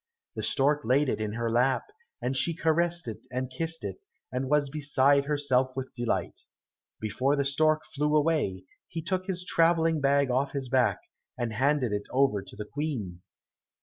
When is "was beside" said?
4.49-5.25